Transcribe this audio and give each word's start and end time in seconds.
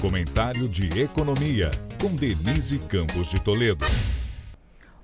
Comentário 0.00 0.68
de 0.68 1.02
Economia, 1.02 1.72
com 2.00 2.14
Denise 2.14 2.78
Campos 2.78 3.30
de 3.30 3.40
Toledo. 3.40 3.84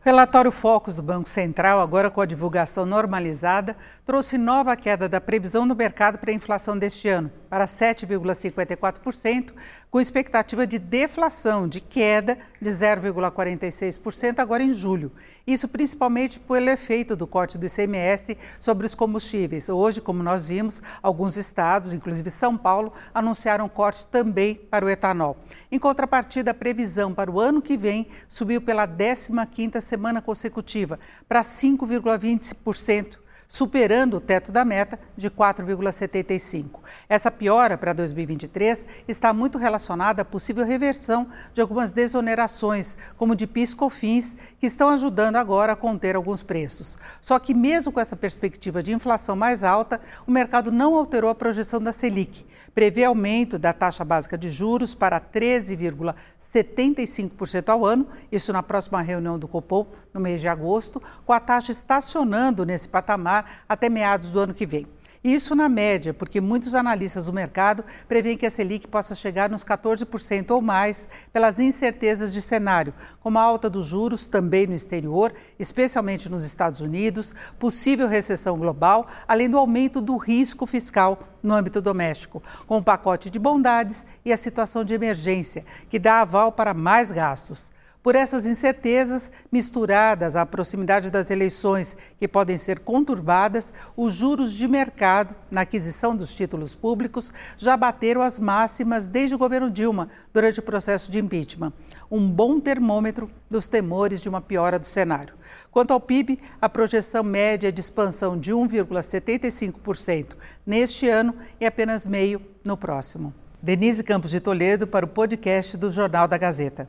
Relatório 0.00 0.52
Focus 0.52 0.94
do 0.94 1.02
Banco 1.02 1.28
Central, 1.28 1.80
agora 1.80 2.08
com 2.08 2.20
a 2.20 2.26
divulgação 2.26 2.86
normalizada, 2.86 3.76
trouxe 4.06 4.38
nova 4.38 4.76
queda 4.76 5.08
da 5.08 5.20
previsão 5.20 5.66
do 5.66 5.74
mercado 5.74 6.18
para 6.18 6.30
a 6.30 6.34
inflação 6.34 6.78
deste 6.78 7.08
ano, 7.08 7.28
para 7.48 7.66
7,54%, 7.66 9.52
com 9.90 10.00
expectativa 10.00 10.66
de 10.66 10.78
deflação, 10.78 11.68
de 11.68 11.80
queda 11.80 12.36
de 12.60 12.70
0,46% 12.70 14.38
agora 14.38 14.62
em 14.62 14.72
julho. 14.72 15.12
Isso 15.46 15.68
principalmente 15.68 16.40
pelo 16.40 16.70
efeito 16.70 17.14
do 17.14 17.26
corte 17.26 17.58
do 17.58 17.66
ICMS 17.66 18.36
sobre 18.58 18.86
os 18.86 18.94
combustíveis. 18.94 19.68
Hoje, 19.68 20.00
como 20.00 20.22
nós 20.22 20.48
vimos, 20.48 20.82
alguns 21.02 21.36
estados, 21.36 21.92
inclusive 21.92 22.30
São 22.30 22.56
Paulo, 22.56 22.92
anunciaram 23.12 23.68
corte 23.68 24.06
também 24.06 24.54
para 24.54 24.84
o 24.84 24.90
etanol. 24.90 25.36
Em 25.70 25.78
contrapartida, 25.78 26.50
a 26.52 26.54
previsão 26.54 27.14
para 27.14 27.30
o 27.30 27.38
ano 27.38 27.62
que 27.62 27.76
vem 27.76 28.08
subiu 28.28 28.60
pela 28.60 28.88
15ª 28.88 29.80
semana 29.80 30.22
consecutiva 30.22 30.98
para 31.28 31.42
5,20% 31.42 33.23
superando 33.46 34.14
o 34.14 34.20
teto 34.20 34.50
da 34.50 34.64
meta 34.64 34.98
de 35.16 35.30
4,75. 35.30 36.80
Essa 37.08 37.30
piora 37.30 37.78
para 37.78 37.92
2023 37.92 38.86
está 39.06 39.32
muito 39.32 39.58
relacionada 39.58 40.22
à 40.22 40.24
possível 40.24 40.64
reversão 40.64 41.28
de 41.52 41.60
algumas 41.60 41.90
desonerações, 41.90 42.96
como 43.16 43.36
de 43.36 43.46
PIS 43.46 43.74
COFINS, 43.74 44.36
que 44.58 44.66
estão 44.66 44.88
ajudando 44.88 45.36
agora 45.36 45.72
a 45.72 45.76
conter 45.76 46.16
alguns 46.16 46.42
preços. 46.42 46.98
Só 47.20 47.38
que 47.38 47.54
mesmo 47.54 47.92
com 47.92 48.00
essa 48.00 48.16
perspectiva 48.16 48.82
de 48.82 48.92
inflação 48.92 49.36
mais 49.36 49.62
alta, 49.62 50.00
o 50.26 50.30
mercado 50.30 50.72
não 50.72 50.96
alterou 50.96 51.30
a 51.30 51.34
projeção 51.34 51.80
da 51.80 51.92
Selic. 51.92 52.46
Prevê 52.74 53.04
aumento 53.04 53.58
da 53.58 53.72
taxa 53.72 54.04
básica 54.04 54.36
de 54.36 54.50
juros 54.50 54.96
para 54.96 55.20
13,75% 55.20 57.68
ao 57.68 57.86
ano, 57.86 58.08
isso 58.32 58.52
na 58.52 58.64
próxima 58.64 59.00
reunião 59.00 59.38
do 59.38 59.46
Copom, 59.46 59.86
no 60.12 60.20
mês 60.20 60.40
de 60.40 60.48
agosto, 60.48 61.00
com 61.24 61.32
a 61.32 61.38
taxa 61.38 61.70
estacionando 61.70 62.66
nesse 62.66 62.88
patamar 62.88 63.33
até 63.68 63.88
meados 63.88 64.30
do 64.30 64.38
ano 64.38 64.52
que 64.52 64.66
vem. 64.66 64.86
Isso 65.24 65.54
na 65.54 65.70
média, 65.70 66.12
porque 66.12 66.38
muitos 66.38 66.74
analistas 66.74 67.24
do 67.24 67.32
mercado 67.32 67.82
prevêem 68.06 68.36
que 68.36 68.44
a 68.44 68.50
Selic 68.50 68.86
possa 68.86 69.14
chegar 69.14 69.48
nos 69.48 69.64
14% 69.64 70.50
ou 70.50 70.60
mais 70.60 71.08
pelas 71.32 71.58
incertezas 71.58 72.30
de 72.30 72.42
cenário, 72.42 72.92
como 73.20 73.38
a 73.38 73.42
alta 73.42 73.70
dos 73.70 73.86
juros 73.86 74.26
também 74.26 74.66
no 74.66 74.74
exterior, 74.74 75.32
especialmente 75.58 76.28
nos 76.28 76.44
Estados 76.44 76.80
Unidos, 76.80 77.34
possível 77.58 78.06
recessão 78.06 78.58
global, 78.58 79.06
além 79.26 79.48
do 79.48 79.56
aumento 79.56 79.98
do 79.98 80.18
risco 80.18 80.66
fiscal 80.66 81.18
no 81.42 81.54
âmbito 81.54 81.80
doméstico, 81.80 82.42
com 82.66 82.76
o 82.76 82.84
pacote 82.84 83.30
de 83.30 83.38
bondades 83.38 84.06
e 84.26 84.30
a 84.30 84.36
situação 84.36 84.84
de 84.84 84.92
emergência, 84.92 85.64
que 85.88 85.98
dá 85.98 86.20
aval 86.20 86.52
para 86.52 86.74
mais 86.74 87.10
gastos. 87.10 87.72
Por 88.04 88.14
essas 88.14 88.44
incertezas, 88.44 89.32
misturadas 89.50 90.36
à 90.36 90.44
proximidade 90.44 91.10
das 91.10 91.30
eleições, 91.30 91.96
que 92.20 92.28
podem 92.28 92.58
ser 92.58 92.80
conturbadas, 92.80 93.72
os 93.96 94.12
juros 94.12 94.52
de 94.52 94.68
mercado 94.68 95.34
na 95.50 95.62
aquisição 95.62 96.14
dos 96.14 96.34
títulos 96.34 96.74
públicos 96.74 97.32
já 97.56 97.78
bateram 97.78 98.20
as 98.20 98.38
máximas 98.38 99.06
desde 99.06 99.34
o 99.34 99.38
governo 99.38 99.70
Dilma, 99.70 100.10
durante 100.34 100.60
o 100.60 100.62
processo 100.62 101.10
de 101.10 101.18
impeachment. 101.18 101.72
Um 102.10 102.28
bom 102.30 102.60
termômetro 102.60 103.30
dos 103.48 103.66
temores 103.66 104.20
de 104.20 104.28
uma 104.28 104.42
piora 104.42 104.78
do 104.78 104.86
cenário. 104.86 105.32
Quanto 105.70 105.94
ao 105.94 105.98
PIB, 105.98 106.38
a 106.60 106.68
projeção 106.68 107.22
média 107.22 107.68
é 107.68 107.72
de 107.72 107.80
expansão 107.80 108.38
de 108.38 108.52
1,75% 108.52 110.36
neste 110.66 111.08
ano 111.08 111.34
e 111.58 111.64
apenas 111.64 112.06
meio 112.06 112.42
no 112.62 112.76
próximo. 112.76 113.32
Denise 113.62 114.04
Campos 114.04 114.30
de 114.30 114.40
Toledo 114.40 114.86
para 114.86 115.06
o 115.06 115.08
podcast 115.08 115.74
do 115.78 115.90
Jornal 115.90 116.28
da 116.28 116.36
Gazeta. 116.36 116.86